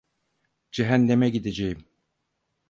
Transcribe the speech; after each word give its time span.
Cehenneme 0.71 1.29
gideceğim. 1.29 1.85